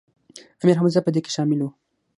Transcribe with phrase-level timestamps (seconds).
[0.61, 1.67] امیر حمزه په دې کې شامل و.